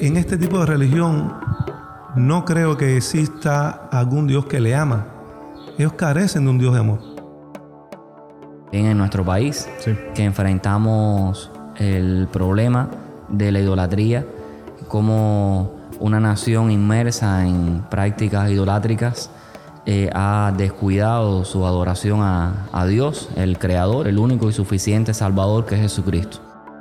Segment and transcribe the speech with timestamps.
[0.00, 1.34] en este tipo de religión
[2.16, 5.06] no creo que exista algún Dios que le ama.
[5.78, 7.00] Ellos carecen de un Dios de amor.
[8.72, 9.68] En nuestro país,
[10.14, 12.88] que enfrentamos el problema
[13.28, 14.26] de la idolatría,
[14.88, 19.30] como una nación inmersa en prácticas idolátricas
[19.86, 25.64] eh, ha descuidado su adoración a, a Dios, el Creador, el único y suficiente Salvador
[25.64, 26.38] que es Jesucristo.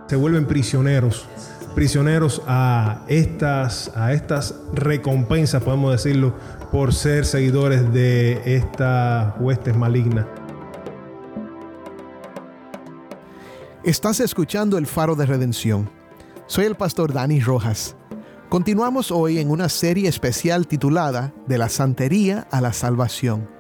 [0.07, 1.27] Se vuelven prisioneros
[1.75, 6.33] prisioneros a estas, a estas recompensas, podemos decirlo,
[6.71, 10.25] por ser seguidores de estas huestes malignas.
[13.83, 15.89] Estás escuchando el faro de redención.
[16.47, 17.95] Soy el pastor Dani Rojas.
[18.49, 23.54] Continuamos hoy en una serie especial titulada De la Santería a la Salvación.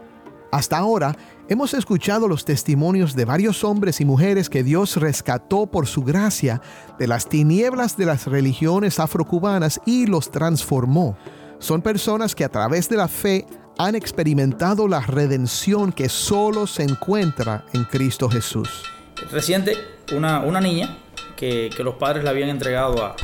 [0.51, 1.15] Hasta ahora
[1.49, 6.61] hemos escuchado los testimonios de varios hombres y mujeres que Dios rescató por su gracia
[6.97, 11.17] de las tinieblas de las religiones afrocubanas y los transformó.
[11.59, 13.45] Son personas que a través de la fe
[13.77, 18.83] han experimentado la redención que solo se encuentra en Cristo Jesús.
[19.31, 19.75] Reciente,
[20.15, 20.97] una, una niña
[21.35, 23.15] que, que los padres le habían entregado a,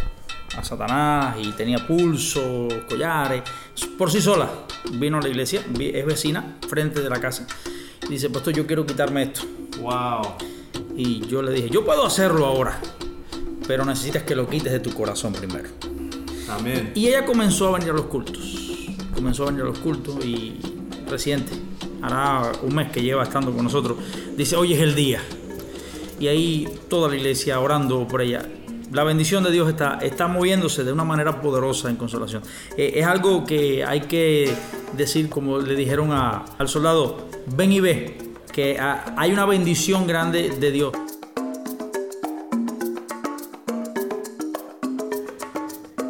[0.57, 3.44] a Satanás y tenía pulso, collares,
[3.97, 4.49] por sí sola.
[4.93, 7.47] Vino a la iglesia, es vecina, frente de la casa.
[8.03, 9.41] Y dice, pastor, yo quiero quitarme esto.
[9.80, 10.35] Wow.
[10.95, 12.80] Y yo le dije, yo puedo hacerlo ahora,
[13.67, 15.69] pero necesitas que lo quites de tu corazón primero.
[16.49, 16.91] Amén.
[16.95, 18.88] Y ella comenzó a venir a los cultos.
[19.13, 20.59] Comenzó a venir a los cultos y
[21.08, 21.52] reciente,
[22.02, 23.97] hará un mes que lleva estando con nosotros,
[24.38, 25.21] dice, hoy es el día.
[26.19, 28.47] Y ahí toda la iglesia orando por ella
[28.92, 32.44] la bendición de Dios está, está moviéndose de una manera poderosa en consolación.
[32.78, 34.53] Eh, es algo que hay que
[34.98, 38.17] decir, como le dijeron al soldado, ven y ve,
[38.52, 40.94] que hay una bendición grande de Dios.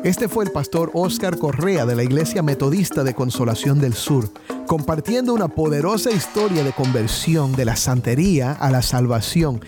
[0.04, 4.32] Este fue el pastor Oscar Correa de la Iglesia Metodista de Consolación del Sur,
[4.66, 9.62] compartiendo una poderosa historia de conversión de la santería a la salvación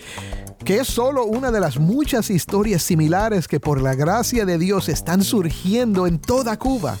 [0.64, 4.88] que es solo una de las muchas historias similares que por la gracia de Dios
[4.88, 6.96] están surgiendo en toda Cuba.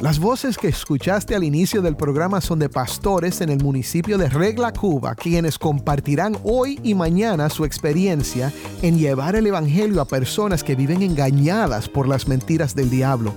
[0.00, 4.30] Las voces que escuchaste al inicio del programa son de pastores en el municipio de
[4.30, 10.64] Regla, Cuba, quienes compartirán hoy y mañana su experiencia en llevar el Evangelio a personas
[10.64, 13.34] que viven engañadas por las mentiras del diablo.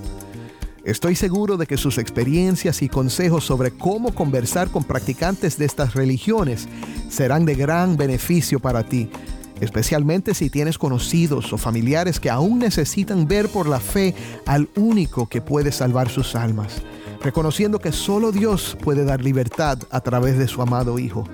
[0.84, 5.92] Estoy seguro de que sus experiencias y consejos sobre cómo conversar con practicantes de estas
[5.92, 6.66] religiones
[7.10, 9.10] serán de gran beneficio para ti
[9.60, 14.14] especialmente si tienes conocidos o familiares que aún necesitan ver por la fe
[14.46, 16.82] al único que puede salvar sus almas,
[17.22, 21.24] reconociendo que solo Dios puede dar libertad a través de su amado Hijo.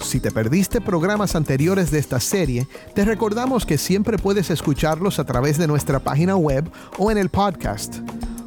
[0.00, 5.24] Si te perdiste programas anteriores de esta serie, te recordamos que siempre puedes escucharlos a
[5.24, 7.96] través de nuestra página web o en el podcast.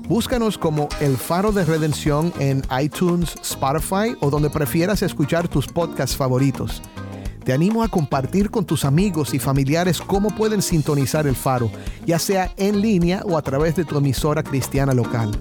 [0.07, 6.15] Búscanos como El Faro de Redención en iTunes, Spotify o donde prefieras escuchar tus podcasts
[6.15, 6.81] favoritos.
[7.44, 11.72] Te animo a compartir con tus amigos y familiares cómo pueden sintonizar el faro,
[12.06, 15.31] ya sea en línea o a través de tu emisora cristiana local.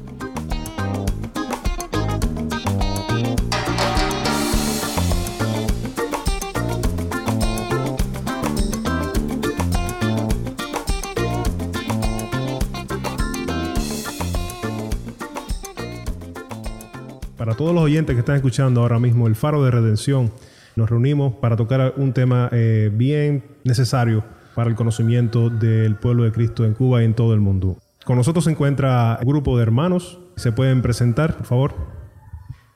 [17.37, 20.31] Para todos los oyentes que están escuchando ahora mismo el Faro de Redención,
[20.77, 26.33] nos reunimos para tocar un tema eh, bien necesario para el conocimiento del pueblo de
[26.33, 27.79] Cristo en Cuba y en todo el mundo.
[28.05, 30.19] Con nosotros se encuentra un grupo de hermanos.
[30.37, 31.75] ¿Se pueden presentar, por favor?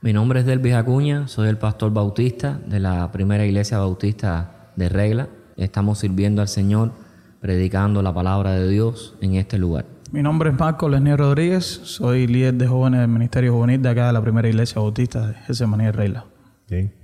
[0.01, 4.91] Mi nombre es Delvis Acuña, soy el pastor bautista de la primera iglesia bautista de
[4.91, 5.29] Regla.
[5.57, 6.93] Estamos sirviendo al Señor,
[7.41, 9.87] predicando la palabra de Dios en este lugar.
[10.13, 14.07] Mi nombre es Marco Lesnier Rodríguez, soy líder de jóvenes del Ministerio Juvenil de acá
[14.09, 16.27] de la primera iglesia bautista de Getsemaní de Regla.
[16.69, 17.04] Bien.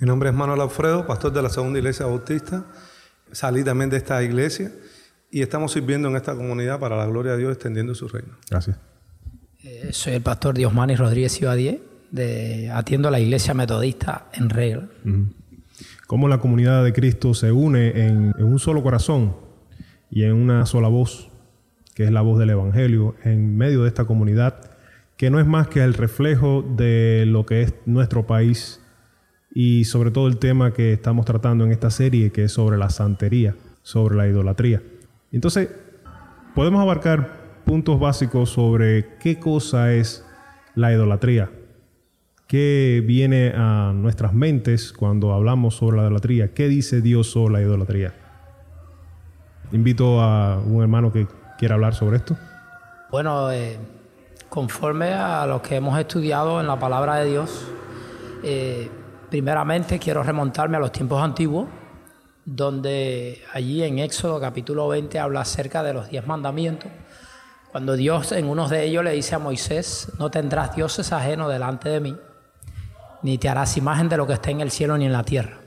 [0.00, 2.64] Mi nombre es Manuel Alfredo, pastor de la Segunda Iglesia Bautista.
[3.32, 4.70] Salí también de esta iglesia
[5.28, 8.36] y estamos sirviendo en esta comunidad para la gloria de Dios, extendiendo su reino.
[8.48, 8.78] Gracias.
[9.64, 14.88] Eh, soy el pastor Diosmani Rodríguez Ciudadie, de atiendo a la Iglesia Metodista en regla.
[16.06, 19.34] Cómo la comunidad de Cristo se une en, en un solo corazón
[20.10, 21.28] y en una sola voz,
[21.96, 24.70] que es la voz del Evangelio, en medio de esta comunidad,
[25.16, 28.80] que no es más que el reflejo de lo que es nuestro país
[29.60, 32.90] y sobre todo el tema que estamos tratando en esta serie, que es sobre la
[32.90, 34.80] santería, sobre la idolatría.
[35.32, 35.68] Entonces,
[36.54, 40.24] podemos abarcar puntos básicos sobre qué cosa es
[40.76, 41.50] la idolatría,
[42.46, 47.62] qué viene a nuestras mentes cuando hablamos sobre la idolatría, qué dice Dios sobre la
[47.62, 48.14] idolatría.
[49.72, 51.26] Invito a un hermano que
[51.58, 52.36] quiera hablar sobre esto.
[53.10, 53.76] Bueno, eh,
[54.48, 57.66] conforme a lo que hemos estudiado en la palabra de Dios,
[58.44, 58.88] eh,
[59.30, 61.68] primeramente quiero remontarme a los tiempos antiguos,
[62.44, 66.90] donde allí en Éxodo capítulo 20 habla acerca de los diez mandamientos,
[67.70, 71.90] cuando Dios en uno de ellos le dice a Moisés, no tendrás dioses ajenos delante
[71.90, 72.16] de mí,
[73.22, 75.58] ni te harás imagen de lo que está en el cielo ni en la tierra.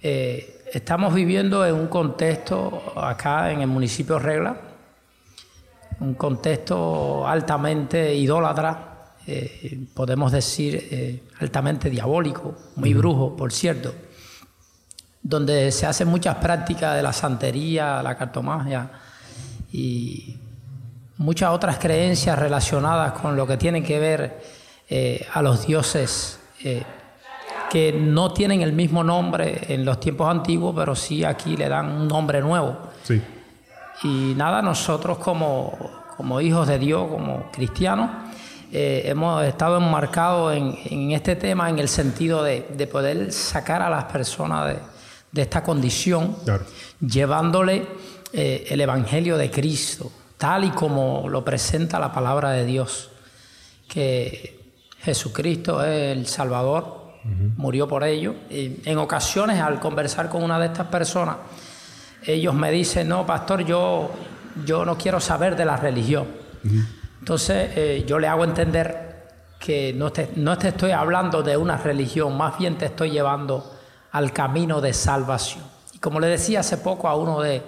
[0.00, 4.56] Eh, estamos viviendo en un contexto acá en el municipio Regla,
[6.00, 8.91] un contexto altamente idólatra,
[9.26, 13.94] eh, podemos decir eh, altamente diabólico, muy brujo, por cierto,
[15.22, 18.90] donde se hacen muchas prácticas de la santería, la cartomagia
[19.72, 20.36] y
[21.18, 24.42] muchas otras creencias relacionadas con lo que tiene que ver
[24.88, 26.38] eh, a los dioses
[27.70, 31.90] que no tienen el mismo nombre en los tiempos antiguos, pero sí aquí le dan
[31.90, 32.76] un nombre nuevo.
[34.04, 35.76] Y nada, nosotros como,
[36.16, 38.10] como hijos de Dios, como cristianos,
[38.74, 44.04] eh, hemos estado enmarcados en, este tema en el sentido de, poder sacar a las
[44.04, 44.78] personas
[45.30, 46.36] de, esta condición,
[46.98, 47.86] llevándole
[48.32, 53.10] eh, el Evangelio de Cristo, tal y como lo presenta la palabra de Dios,
[53.86, 54.58] que
[55.02, 57.02] Jesucristo es el Salvador,
[57.58, 58.34] murió por ello.
[58.48, 61.36] Y en ocasiones, al conversar con una de estas personas,
[62.24, 64.10] ellos me dicen, no, pastor, yo,
[64.64, 66.26] yo no quiero saber de la religión.
[67.22, 69.28] Entonces eh, yo le hago entender
[69.60, 73.64] que no te, no te estoy hablando de una religión, más bien te estoy llevando
[74.10, 75.62] al camino de salvación.
[75.92, 77.62] Y como le decía hace poco a uno de,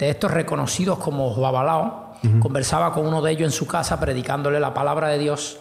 [0.00, 5.06] estos reconocidos como Babalao, conversaba con uno de ellos en su casa predicándole la palabra
[5.06, 5.58] de Dios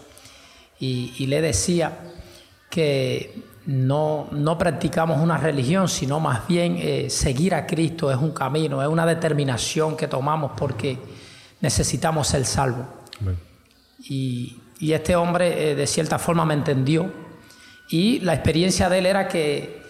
[0.80, 2.00] y, le decía
[2.72, 8.32] que no, no, practicamos una religión, sino más bien eh, seguir a Cristo es un
[8.32, 10.98] camino, es una determinación que tomamos porque
[11.60, 13.01] necesitamos ser salvos.
[14.04, 17.12] Y, este hombre eh, de cierta forma me entendió.
[17.90, 19.82] Y la experiencia de él era que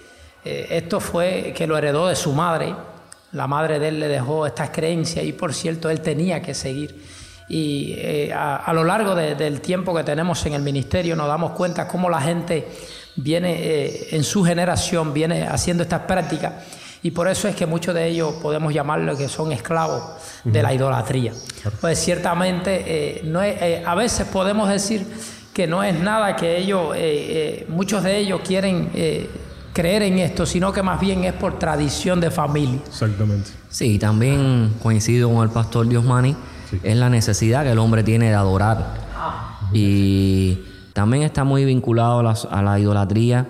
[0.43, 2.75] eh, esto fue que lo heredó de su madre.
[3.31, 7.03] La madre de él le dejó estas creencias y por cierto él tenía que seguir.
[7.47, 11.87] Y eh, a, lo largo del tiempo que tenemos en el ministerio nos damos cuenta
[11.87, 12.67] cómo la gente
[13.15, 16.53] viene en su generación, viene haciendo estas prácticas
[17.03, 20.03] y por eso es que muchos de ellos podemos llamarlo que son esclavos
[20.43, 21.33] de la idolatría.
[21.79, 25.05] Pues ciertamente eh, no eh, a veces podemos decir
[25.51, 28.89] que no es nada que ellos, eh, muchos de ellos quieren
[29.73, 32.79] creer en esto, sino que más bien es por tradición de familia.
[32.87, 33.49] Exactamente.
[33.69, 36.35] Sí, también coincido con el pastor Diosmani,
[36.83, 39.09] es la necesidad que el hombre tiene de adorar.
[39.73, 40.59] Y
[40.93, 42.19] también está muy vinculado
[42.49, 43.47] a la idolatría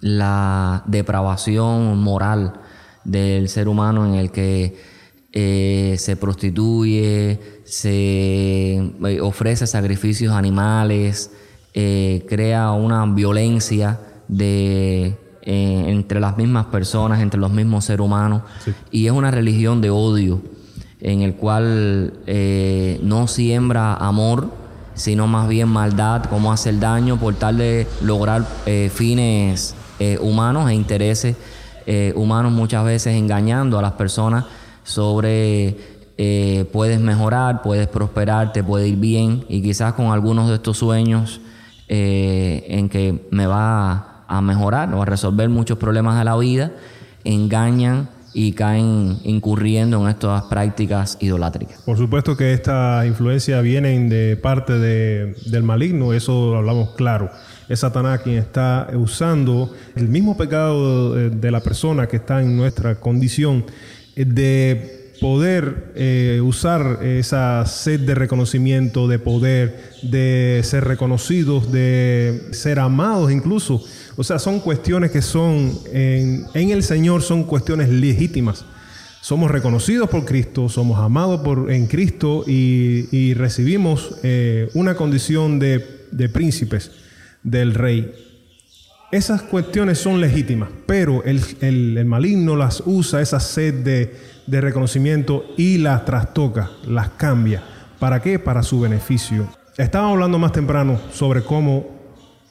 [0.00, 2.54] la depravación moral
[3.04, 4.74] del ser humano en el que
[5.32, 11.30] eh, se prostituye, se eh, ofrece sacrificios animales,
[11.72, 18.42] eh, crea una violencia de, entre las mismas personas, entre los mismos seres humanos,
[18.90, 20.42] y es una religión de odio
[21.00, 22.12] en el cual
[23.02, 24.50] no siembra amor,
[24.94, 28.44] sino más bien maldad, cómo hacer daño por tal de lograr
[28.90, 29.74] fines
[30.20, 31.36] humanos e intereses
[31.86, 34.44] eh, humanos muchas veces engañando a las personas
[34.82, 35.76] sobre
[36.18, 40.76] eh, puedes mejorar, puedes prosperar, te puede ir bien y quizás con algunos de estos
[40.78, 41.40] sueños
[41.88, 46.72] eh, en que me va a mejorar o a resolver muchos problemas de la vida,
[47.24, 51.80] engañan y caen incurriendo en estas prácticas idolátricas.
[51.82, 57.30] Por supuesto que esta influencia viene de parte del maligno, eso lo hablamos claro
[57.70, 62.96] es Satanás quien está usando el mismo pecado de la persona que está en nuestra
[62.96, 63.64] condición
[64.16, 72.48] eh, de poder eh, usar esa sed de reconocimiento, de poder, de ser reconocidos, de
[72.50, 73.84] ser amados incluso.
[74.16, 78.64] O sea, son cuestiones que son en, el Señor, son cuestiones legítimas.
[79.20, 86.28] Somos reconocidos por Cristo, somos amados por, en Cristo y, recibimos eh, una condición de
[86.32, 86.90] príncipes
[87.42, 88.12] del rey.
[89.10, 96.04] Esas cuestiones son legítimas, pero el, maligno las usa, esa sed de, reconocimiento, y las
[96.04, 97.62] trastoca, las cambia.
[97.98, 98.38] ¿Para qué?
[98.38, 99.48] Para su beneficio.
[99.76, 101.88] Estaba hablando más temprano sobre cómo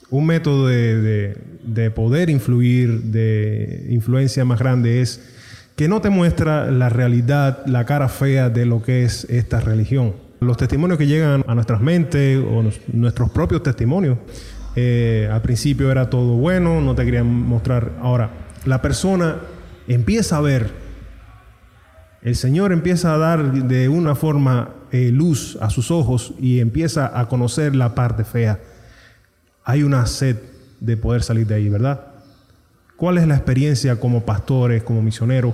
[0.10, 5.22] un método de, de, poder influir, de influencia más grande, es
[5.78, 10.14] que no te muestra la realidad, la cara fea de lo que es esta religión.
[10.42, 14.18] Los testimonios que llegan a nuestras mentes o nuestros propios testimonios
[14.82, 17.92] eh, al principio era todo bueno, no te querían mostrar.
[18.02, 18.32] Ahora,
[18.66, 19.38] la persona
[19.88, 20.90] empieza a ver
[22.22, 27.18] el Señor empieza a dar de una forma eh, luz a sus ojos y empieza
[27.18, 28.60] a conocer la parte fea,
[29.64, 30.38] hay una sed
[30.82, 32.08] de poder salir de ahí, ¿verdad?
[32.98, 35.54] ¿Cuál es la experiencia como pastores, como misioneros,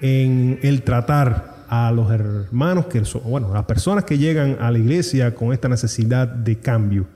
[0.00, 4.78] en el tratar a los hermanos, que son, bueno, las personas que llegan a la
[4.78, 7.06] iglesia con esta necesidad de cambio?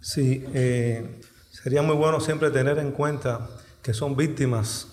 [0.00, 3.48] Sí, eh, sería muy bueno siempre tener en cuenta
[3.82, 4.88] que son víctimas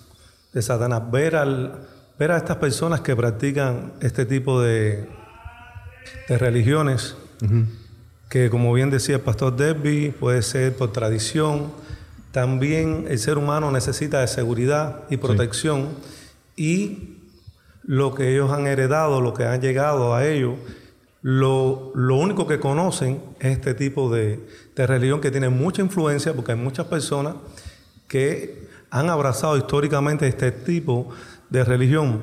[0.52, 1.02] de Satanás.
[1.10, 1.86] Ver, al,
[2.18, 5.08] ver a estas personas que practican este tipo de,
[6.28, 7.16] de religiones,
[8.28, 11.72] que como bien decía el pastor Debbie, puede ser por tradición.
[12.32, 15.88] También el ser humano necesita de seguridad y protección
[16.56, 17.18] y
[17.82, 20.56] lo que ellos han heredado, lo que han llegado a ellos,
[21.28, 26.52] lo, único que conocen es este tipo de, de religión que tiene mucha influencia porque
[26.52, 27.34] hay muchas personas
[28.06, 31.08] que han abrazado históricamente este tipo
[31.50, 32.22] de religión.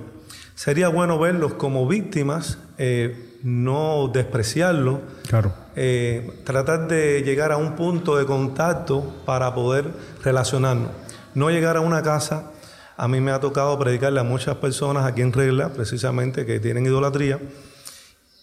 [0.55, 5.53] Sería bueno verlos como víctimas, eh, no despreciarlos, claro.
[5.75, 9.91] Eh, tratar de llegar a un punto de contacto para poder
[10.23, 10.91] relacionarnos.
[11.35, 12.53] No llegar a una casa,
[12.95, 16.85] a mí me ha tocado predicarle a muchas personas aquí en regla, precisamente que tienen
[16.85, 17.41] idolatría,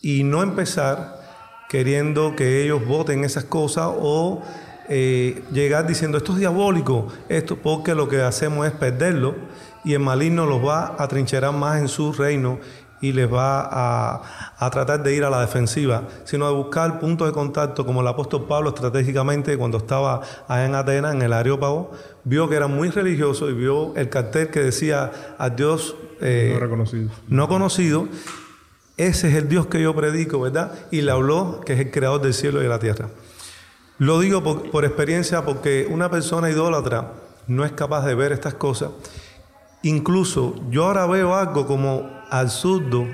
[0.00, 1.21] y no empezar
[1.69, 4.42] queriendo que ellos voten esas cosas o
[4.88, 9.37] eh, llegar diciendo esto es diabólico, esto porque lo que hacemos es perderlo
[9.85, 12.59] y el maligno los va a trincherar más en su reino
[13.00, 13.69] y les va
[14.59, 18.07] a, tratar de ir a la defensiva, sino de buscar puntos de contacto, como el
[18.07, 21.92] apóstol Pablo estratégicamente cuando estaba allá en Atenas, en el Areópago,
[22.25, 26.61] vio que era muy religioso y vio el cartel que decía a Dios eh, no
[26.61, 27.11] reconocido.
[27.28, 28.09] No conocido.
[29.00, 30.75] Ese es el Dios que yo predico, ¿verdad?
[30.90, 33.09] Y le habló que es el creador del cielo y de la tierra.
[33.97, 37.14] Lo digo por, experiencia porque una persona idólatra
[37.47, 38.90] no es capaz de ver estas cosas.
[39.83, 43.07] Incluso yo ahora veo algo como absurdo,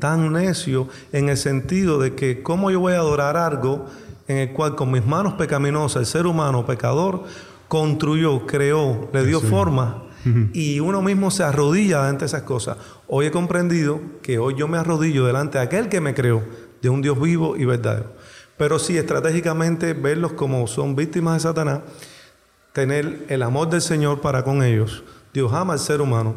[0.00, 3.86] tan necio, en el sentido de que cómo yo voy a adorar algo
[4.28, 7.24] en el cual con mis manos pecaminosas el ser humano pecador
[7.68, 10.11] construyó, creó, le dio forma
[10.52, 12.76] y uno mismo se arrodilla ante esas cosas.
[13.08, 16.42] Hoy he comprendido que hoy yo me arrodillo delante de aquel que me creó,
[16.80, 18.12] de un Dios vivo y verdadero.
[18.56, 21.80] Pero sí, estratégicamente verlos como son víctimas de Satanás,
[22.72, 25.02] tener el amor del Señor para con ellos.
[25.32, 26.34] Dios ama al ser humano.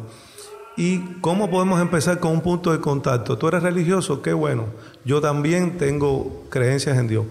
[0.76, 3.38] ¿Y cómo podemos empezar con un punto de contacto?
[3.38, 4.64] Tú eres religioso, qué bueno.
[5.04, 7.26] Yo también tengo creencias en Dios.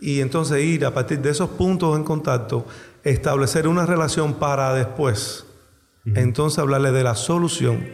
[0.00, 2.66] Y entonces ir a partir de esos puntos en contacto,
[3.02, 5.45] establecer una relación para después,
[6.14, 7.84] entonces hablarle de la solución,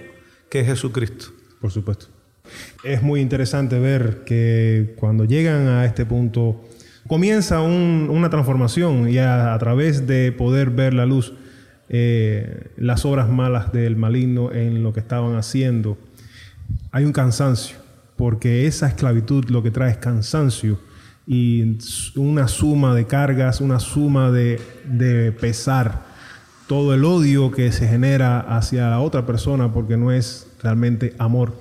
[0.51, 1.27] que es Jesucristo.
[1.61, 2.07] Por supuesto.
[2.85, 6.65] Es muy interesante ver que cuando llegan a este punto
[7.07, 11.35] comienza una transformación y a, través de poder ver la luz,
[11.89, 15.99] eh, las obras malas del maligno en lo que estaban haciendo,
[16.91, 17.77] hay un cansancio,
[18.17, 20.79] porque esa esclavitud lo que trae es cansancio
[21.27, 21.79] y
[22.17, 26.12] una suma de cargas, una suma de, de pesar,
[26.73, 31.53] todo el odio que se genera hacia la otra persona porque no es realmente amor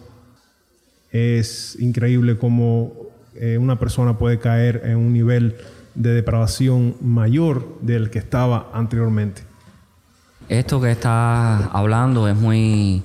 [1.12, 2.94] es increíble cómo
[3.36, 5.58] eh, una persona puede caer en un nivel
[5.96, 9.42] de depravación mayor del que estaba anteriormente.
[10.48, 13.04] Esto que está hablando es muy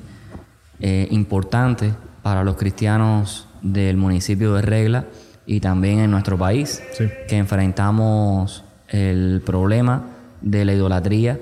[0.79, 5.07] eh, importante para los cristianos del municipio de Regla
[5.45, 6.81] y también en nuestro país,
[7.27, 10.05] que enfrentamos el problema
[10.41, 11.41] de la idolatría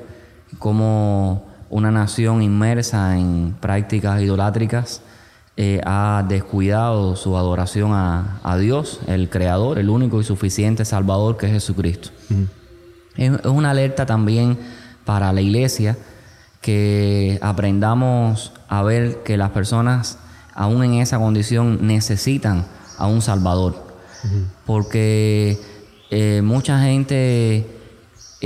[0.58, 5.02] como una nación inmersa en prácticas idolátricas
[5.56, 11.46] eh, ha descuidado su adoración a, Dios, el Creador, el único y suficiente Salvador que
[11.46, 12.10] es Jesucristo.
[13.16, 14.58] es, una alerta también
[15.04, 15.96] para la iglesia
[16.60, 20.18] que aprendamos a ver que las personas,
[20.54, 22.66] aún en esa condición, necesitan
[22.98, 23.84] a un Salvador.
[24.64, 25.60] Porque
[26.10, 27.66] eh, mucha gente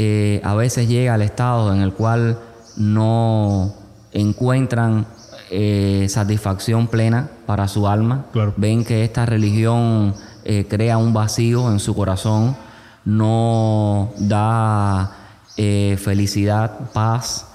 [0.01, 2.39] eh, a veces llega al estado en el cual
[2.77, 3.75] no
[4.13, 5.07] encuentran
[5.51, 8.27] eh, satisfacción plena para su alma.
[8.57, 10.15] Ven que esta religión
[10.45, 12.57] eh, crea un vacío en su corazón,
[13.05, 15.17] no da
[15.57, 17.47] eh, felicidad, paz,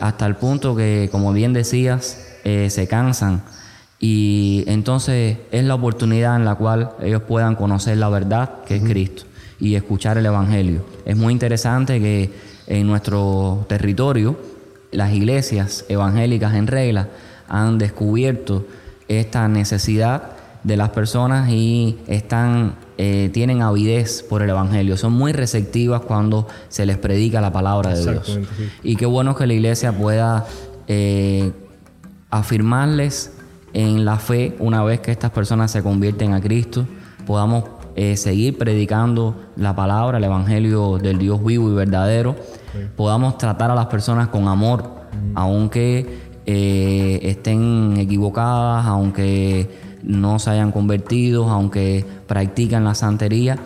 [0.00, 3.42] hasta el punto que, como bien decías, se cansan.
[4.00, 8.82] Y entonces es la oportunidad en la cual ellos puedan conocer la verdad que es
[8.82, 9.27] Cristo
[9.60, 10.84] y escuchar el Evangelio.
[11.04, 12.30] Es muy interesante que
[12.66, 14.38] en nuestro territorio,
[14.92, 17.08] las iglesias evangélicas en regla
[17.48, 18.66] han descubierto
[19.08, 25.32] esta necesidad de las personas y están eh, tienen avidez por el evangelio, son muy
[25.32, 28.40] receptivas cuando se les predica la palabra de Dios.
[28.82, 30.46] Y qué bueno que la iglesia pueda
[30.88, 31.52] eh,
[32.28, 33.34] afirmarles
[33.72, 36.86] en la fe una vez que estas personas se convierten a Cristo,
[37.24, 37.64] podamos
[38.00, 42.36] eh, seguir predicando la palabra, el Evangelio del Dios vivo y verdadero,
[42.94, 44.88] podamos tratar a las personas con amor,
[45.34, 49.68] aunque eh, estén equivocadas, aunque
[50.04, 53.58] no se hayan convertido, aunque practican la santería,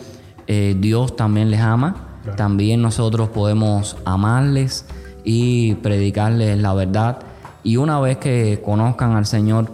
[0.47, 4.87] eh, Dios también les ama, también nosotros podemos amarles
[5.25, 7.19] y predicarles la verdad.
[7.65, 9.71] Y una vez que conozcan al Señor,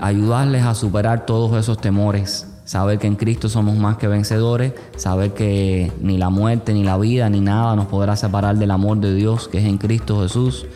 [0.00, 5.32] ayudarles a superar todos esos temores saber que en Cristo somos más que vencedores, saber
[5.32, 9.14] que ni la muerte, ni la vida, ni nada nos podrá separar del amor de
[9.14, 10.66] Dios que es en Cristo Jesús,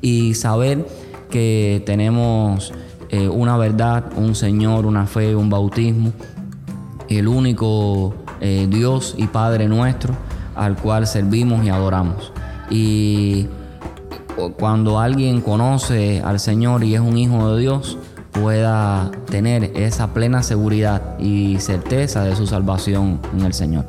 [0.00, 0.86] y saber
[1.30, 2.72] que tenemos
[3.10, 6.12] eh, una verdad, un Señor, una fe, un bautismo,
[7.08, 10.14] el único eh, Dios y Padre nuestro
[10.54, 12.32] al cual servimos y adoramos.
[12.70, 13.48] Y
[14.58, 17.98] cuando alguien conoce al Señor y es un hijo de Dios,
[18.32, 23.84] pueda tener esa plena seguridad y certeza de su salvación en el Señor.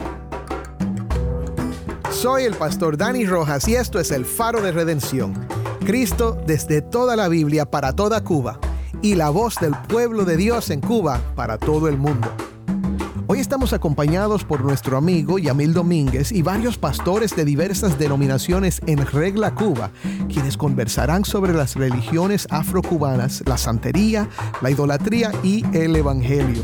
[2.12, 5.34] Soy el pastor Dani Rojas y esto es el faro de redención.
[5.86, 8.60] Cristo desde toda la Biblia para toda Cuba
[9.02, 12.30] y la voz del pueblo de Dios en Cuba para todo el mundo.
[13.34, 19.04] Hoy estamos acompañados por nuestro amigo Yamil Domínguez y varios pastores de diversas denominaciones en
[19.08, 19.90] Regla Cuba,
[20.32, 24.30] quienes conversarán sobre las religiones afrocubanas, la santería,
[24.62, 26.62] la idolatría y el evangelio.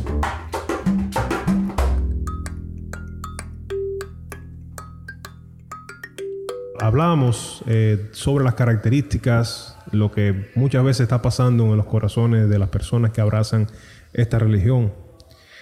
[6.79, 12.59] Hablamos eh, sobre las características, lo que muchas veces está pasando en los corazones de
[12.59, 13.65] las personas que abrazan
[14.13, 15.08] esta religión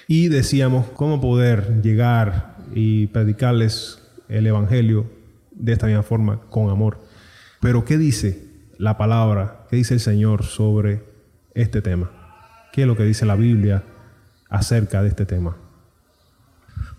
[0.07, 5.09] y decíamos cómo poder llegar y predicarles el Evangelio
[5.51, 6.99] de esta misma forma, con amor.
[7.59, 8.47] Pero ¿qué dice
[8.77, 11.03] la palabra, qué dice el Señor sobre
[11.53, 12.11] este tema?
[12.71, 13.83] ¿Qué es lo que dice la Biblia
[14.49, 15.57] acerca de este tema?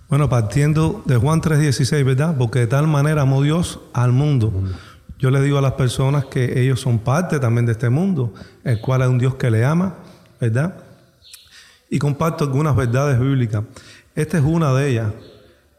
[0.09, 2.37] Bueno, partiendo de Juan 3:16, ¿verdad?
[2.37, 4.53] Porque de tal manera amó Dios al mundo.
[5.18, 8.33] Yo le digo a las personas que ellos son parte también de este mundo,
[8.64, 9.97] el cual es un Dios que le ama,
[10.40, 10.88] ¿verdad?
[11.90, 13.64] Y comparto algunas verdades bíblicas.
[14.14, 15.12] Esta es una de ellas.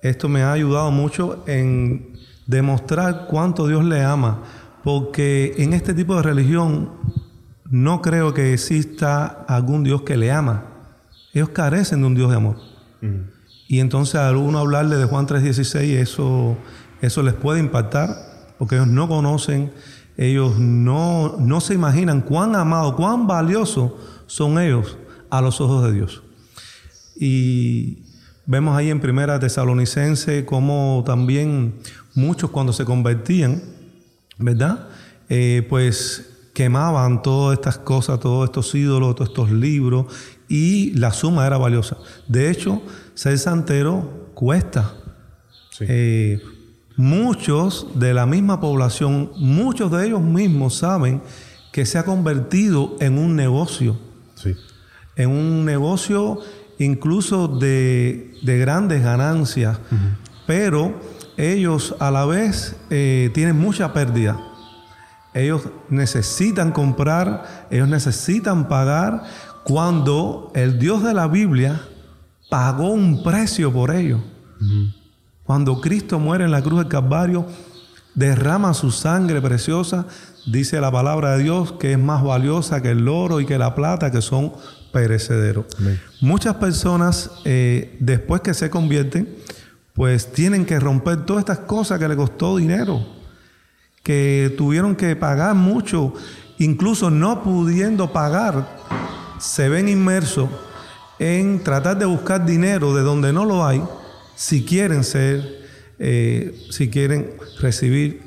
[0.02, 2.14] Esto me ha ayudado mucho en
[2.48, 4.44] demostrar cuánto Dios le ama,
[4.84, 6.92] porque en este tipo de religión
[7.70, 10.64] no creo que exista algún Dios que le ama.
[11.34, 12.56] Ellos carecen de un Dios de amor.
[13.68, 16.58] Y entonces al uno hablarle de Juan 3:16, eso,
[17.02, 18.10] eso les puede impactar,
[18.58, 19.72] porque ellos no conocen,
[20.18, 24.98] ellos no, no se imaginan cuán amado, cuán valioso son ellos
[25.30, 26.24] a los ojos de Dios.
[27.20, 28.00] Y
[28.46, 31.76] vemos ahí en Primera Tesalonicense como también
[32.16, 33.62] muchos cuando se convertían,
[34.38, 34.88] ¿verdad?
[35.28, 40.08] Eh, pues quemaban todas estas cosas, todos estos ídolos, todos estos libros,
[40.48, 41.98] y la suma era valiosa.
[42.28, 42.82] De hecho,
[43.14, 44.94] ser santero cuesta.
[45.82, 46.42] Eh,
[46.98, 51.22] muchos de la misma población, muchos de ellos mismos saben
[51.72, 53.98] que se ha convertido en un negocio.
[54.36, 54.56] Sí
[55.20, 56.40] en un negocio
[56.80, 59.78] incluso de, grandes ganancias,
[60.48, 60.98] pero
[61.36, 64.40] ellos a la vez eh, tienen mucha pérdida.
[65.34, 69.24] Ellos necesitan comprar, ellos necesitan pagar
[69.66, 71.82] cuando el Dios de la Biblia
[72.50, 74.22] pagó un precio por ellos.
[75.44, 77.46] Cuando Cristo muere en la cruz del Calvario,
[78.16, 80.06] derrama su sangre preciosa,
[80.46, 83.76] dice la palabra de Dios que es más valiosa que el oro y que la
[83.76, 84.54] plata, que son
[84.92, 85.66] perecedero.
[86.22, 89.28] Muchas personas, eh, después que se convierten,
[89.94, 93.06] pues tienen que romper todas estas cosas que le costó dinero,
[94.04, 96.14] que tuvieron que pagar mucho,
[96.58, 98.78] incluso no pudiendo pagar,
[99.40, 100.50] se ven inmersos
[101.20, 103.84] en tratar de buscar dinero de donde no lo hay,
[104.36, 105.68] si quieren ser,
[106.00, 108.22] eh, si quieren recibir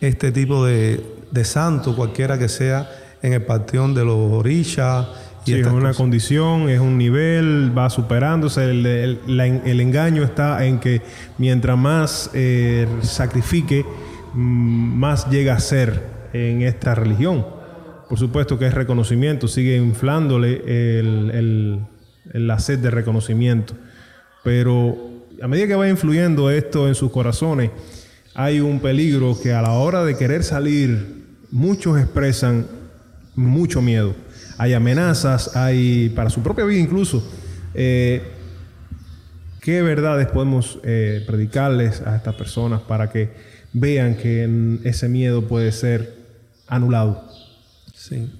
[0.00, 2.88] este tipo de, de santo, cualquiera que sea
[3.22, 4.16] en el panteón de los
[5.52, 8.64] orillas, es una condición, es un nivel, va superándose.
[8.70, 11.02] El, engaño está en que
[11.38, 13.84] mientras más eh, sacrifique,
[14.34, 17.46] mm, más llega a ser en esta religión.
[18.08, 20.62] Por supuesto que es reconocimiento, sigue inflándole
[20.98, 21.80] el,
[22.32, 23.74] la sed de reconocimiento.
[24.42, 24.96] Pero
[25.42, 27.70] a medida que va influyendo esto en sus corazones,
[28.34, 32.66] hay un peligro que a la hora de querer salir, muchos expresan
[33.34, 34.14] mucho miedo
[34.58, 37.26] hay amenazas, hay para su propia vida incluso.
[37.74, 38.22] Eh,
[39.60, 43.30] ¿Qué verdades podemos eh, predicarles a estas personas para que
[43.72, 46.14] vean que ese miedo puede ser
[46.66, 47.24] anulado?
[47.94, 48.30] Sí.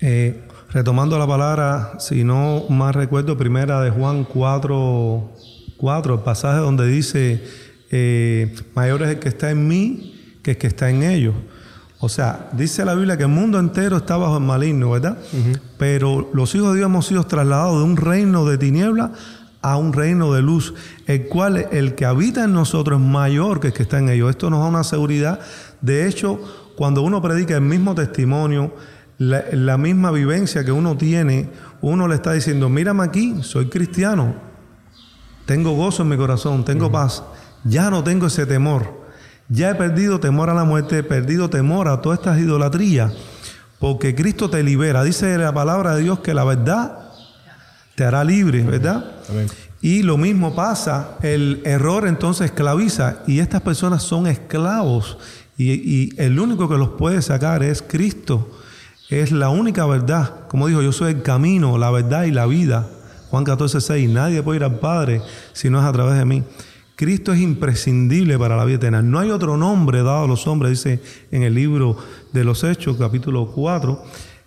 [0.00, 5.32] Eh, retomando la palabra, si no más recuerdo, primera de Juan 4,
[5.76, 7.42] 4 el pasaje donde dice,
[7.90, 11.34] eh, mayor es el que está en mí que el que está en ellos.
[11.98, 15.16] O sea, dice la Biblia que el mundo entero está bajo el maligno, ¿verdad?
[15.78, 19.12] Pero los hijos de Dios hemos sido trasladados de un reino de tiniebla
[19.62, 20.74] a un reino de luz,
[21.06, 24.30] el cual el que habita en nosotros es mayor que el que está en ellos.
[24.30, 25.40] Esto nos da una seguridad.
[25.80, 26.38] De hecho,
[26.76, 28.74] cuando uno predica el mismo testimonio,
[29.18, 31.48] la, misma vivencia que uno tiene,
[31.80, 34.34] uno le está diciendo, mírame aquí, soy cristiano,
[35.46, 37.22] tengo gozo en mi corazón, tengo paz,
[37.64, 39.05] ya no tengo ese temor,
[39.48, 43.12] ya he perdido temor a la muerte, he perdido temor a todas estas idolatrías,
[43.78, 46.98] porque Cristo te libera, dice la palabra de Dios que la verdad
[47.94, 49.12] te hará libre, ¿verdad?
[49.80, 55.18] Y lo mismo pasa, el error entonces esclaviza y estas personas son esclavos
[55.56, 58.50] y, y el único que los puede sacar es Cristo
[59.08, 60.46] es la única verdad.
[60.48, 62.88] Como dijo, yo soy el camino, la verdad y la vida.
[63.30, 64.10] Juan 14, 6.
[64.10, 66.42] Nadie puede ir al Padre si no es a través de mí.
[66.96, 69.02] Cristo es imprescindible para la vida eterna.
[69.02, 71.98] No hay otro nombre dado a los hombres, dice en el libro
[72.32, 74.02] de los Hechos, capítulo 4,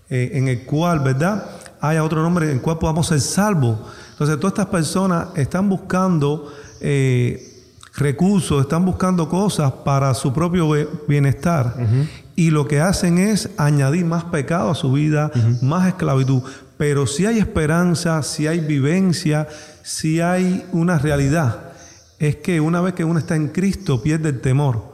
[0.09, 1.45] eh, en el cual, ¿verdad?
[1.79, 3.77] Haya otro nombre en el cual podamos ser salvos.
[4.13, 10.67] Entonces, todas estas personas están buscando eh, recursos, están buscando cosas para su propio
[11.07, 11.75] bienestar
[12.35, 15.31] y lo que hacen es añadir más pecado a su vida,
[15.61, 16.41] más esclavitud.
[16.77, 19.47] Pero si hay esperanza, si hay vivencia,
[19.83, 21.68] si hay una realidad,
[22.19, 24.93] es que una vez que uno está en Cristo pierde el temor.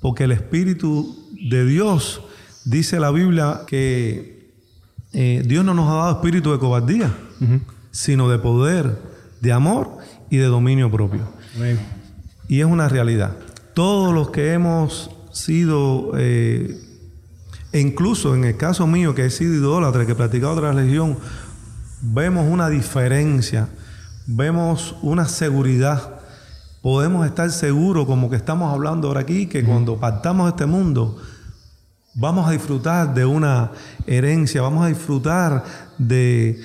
[0.00, 2.22] Porque el Espíritu de Dios,
[2.64, 4.52] dice la Biblia, que
[5.12, 7.14] eh, Dios no nos ha dado espíritu de cobardía,
[7.90, 8.98] sino de poder,
[9.40, 9.98] de amor
[10.30, 11.22] y de dominio propio.
[12.48, 13.36] Y es una realidad.
[13.74, 16.78] Todos los que hemos sido, eh,
[17.72, 21.16] e incluso en el caso mío, que he sido idólatra, que he practicado otra religión,
[22.00, 23.68] vemos una diferencia,
[24.26, 26.13] vemos una seguridad.
[26.84, 31.16] Podemos estar seguros, como que estamos hablando ahora aquí, que cuando partamos de este mundo,
[32.12, 33.70] vamos a disfrutar de una
[34.06, 35.64] herencia, vamos a disfrutar
[35.96, 36.60] de,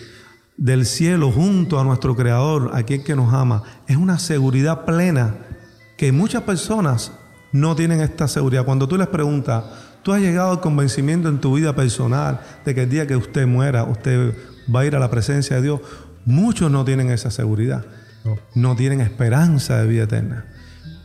[0.58, 3.64] del cielo junto a nuestro Creador, aquel que nos ama.
[3.88, 5.36] Es una seguridad plena
[5.98, 7.14] que muchas personas
[7.54, 8.66] no tienen esta seguridad.
[8.66, 9.64] Cuando tú les preguntas,
[10.04, 13.48] ¿tú has llegado al convencimiento en tu vida personal de que el día que usted
[13.48, 14.36] muera, usted
[14.76, 15.80] va a ir a la presencia de Dios?
[16.26, 17.86] Muchos no tienen esa seguridad.
[18.56, 20.46] No, tienen esperanza de vida eterna.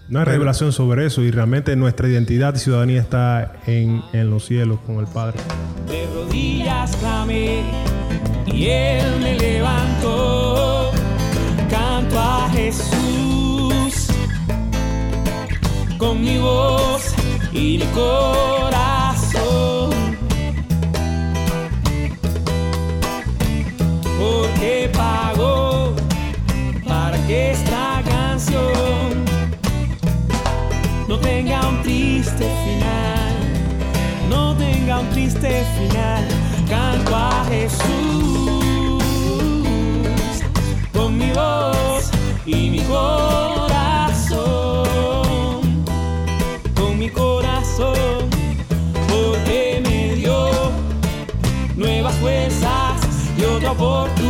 [0.08, 4.44] No hay revelación sobre eso y realmente nuestra identidad y ciudadanía está en, en los
[4.44, 5.38] cielos con el Padre.
[5.88, 7.62] De rodillas clamé
[8.46, 10.90] y Él me levantó.
[11.70, 14.08] Canto a Jesús
[15.98, 17.14] con mi voz
[17.52, 19.90] y mi corazón.
[24.18, 25.94] Porque pagó
[27.28, 29.24] esta canción
[31.08, 33.34] no tenga un triste final,
[34.28, 36.24] no tenga un triste final.
[36.68, 39.02] Canto a Jesús
[40.92, 42.10] con mi voz
[42.46, 43.64] y mi corazón.
[53.74, 54.23] oportunidad.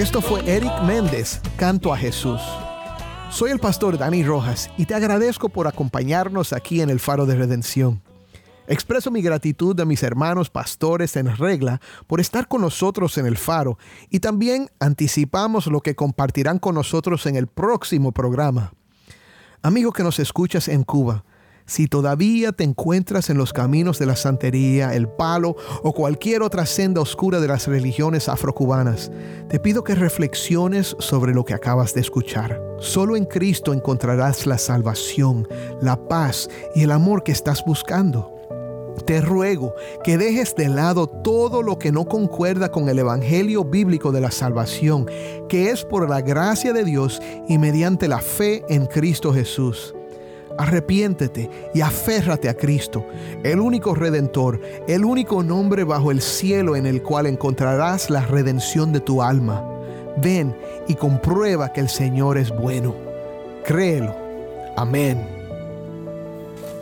[0.00, 2.40] Esto fue Eric Méndez, Canto a Jesús.
[3.30, 7.36] Soy el pastor Dani Rojas y te agradezco por acompañarnos aquí en el Faro de
[7.36, 8.00] Redención.
[8.66, 13.36] Expreso mi gratitud a mis hermanos pastores en regla por estar con nosotros en el
[13.36, 13.76] faro
[14.08, 18.72] y también anticipamos lo que compartirán con nosotros en el próximo programa.
[19.60, 21.26] Amigo que nos escuchas en Cuba,
[21.66, 26.66] si todavía te encuentras en los caminos de la santería, el palo o cualquier otra
[26.66, 29.10] senda oscura de las religiones afrocubanas,
[29.48, 32.60] te pido que reflexiones sobre lo que acabas de escuchar.
[32.80, 35.46] Solo en Cristo encontrarás la salvación,
[35.80, 38.36] la paz y el amor que estás buscando.
[39.06, 44.12] Te ruego que dejes de lado todo lo que no concuerda con el Evangelio bíblico
[44.12, 45.06] de la salvación,
[45.48, 49.94] que es por la gracia de Dios y mediante la fe en Cristo Jesús.
[50.58, 53.06] Arrepiéntete y aférrate a Cristo,
[53.42, 58.92] el único redentor, el único nombre bajo el cielo en el cual encontrarás la redención
[58.92, 59.64] de tu alma.
[60.16, 60.54] Ven
[60.88, 62.94] y comprueba que el Señor es bueno.
[63.64, 64.14] Créelo.
[64.76, 65.26] Amén.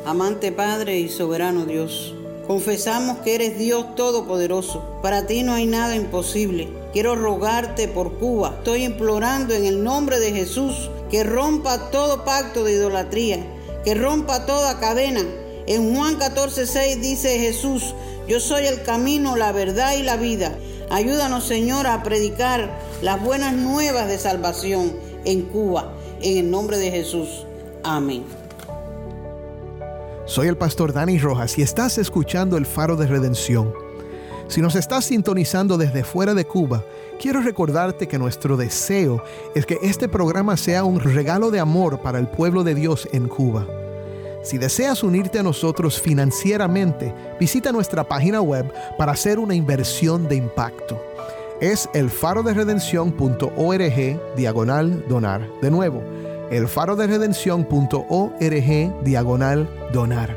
[0.06, 2.14] Amante Padre y soberano Dios,
[2.46, 4.82] confesamos que eres Dios Todopoderoso.
[5.02, 6.68] Para ti no hay nada imposible.
[6.94, 8.54] Quiero rogarte por Cuba.
[8.58, 13.57] Estoy implorando en el nombre de Jesús que rompa todo pacto de idolatría
[13.88, 15.22] que rompa toda cadena.
[15.66, 17.94] En Juan 14:6 dice Jesús,
[18.28, 20.58] yo soy el camino, la verdad y la vida.
[20.90, 24.92] Ayúdanos, Señor, a predicar las buenas nuevas de salvación
[25.24, 27.46] en Cuba, en el nombre de Jesús.
[27.82, 28.24] Amén.
[30.26, 33.72] Soy el pastor Dani Rojas y estás escuchando el faro de redención.
[34.48, 36.84] Si nos estás sintonizando desde fuera de Cuba,
[37.18, 39.22] quiero recordarte que nuestro deseo
[39.54, 43.28] es que este programa sea un regalo de amor para el pueblo de Dios en
[43.28, 43.66] Cuba.
[44.42, 50.36] Si deseas unirte a nosotros financieramente, visita nuestra página web para hacer una inversión de
[50.36, 50.98] impacto.
[51.60, 55.46] Es elfaroderedención.org diagonal donar.
[55.60, 56.02] De nuevo,
[56.50, 60.36] elfaroderedención.org diagonal donar.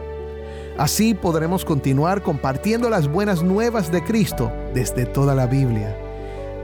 [0.78, 5.96] Así podremos continuar compartiendo las buenas nuevas de Cristo desde toda la Biblia.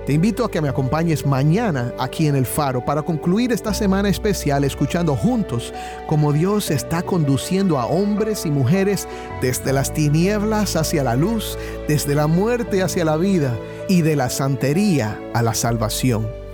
[0.07, 4.07] Te invito a que me acompañes mañana aquí en el faro para concluir esta semana
[4.07, 5.73] especial escuchando juntos
[6.07, 9.05] cómo Dios está conduciendo a hombres y mujeres
[9.41, 11.57] desde las tinieblas hacia la luz,
[11.89, 13.53] desde la muerte hacia la vida
[13.89, 16.46] y de la santería a la salvación.